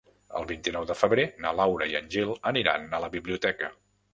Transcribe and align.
El 0.37 0.45
vint-i-nou 0.51 0.87
de 0.91 0.95
febrer 1.01 1.25
na 1.45 1.51
Laura 1.59 1.89
i 1.91 1.99
en 2.01 2.09
Gil 2.15 2.33
aniran 2.53 2.89
a 2.89 3.03
la 3.05 3.15
biblioteca. 3.19 3.71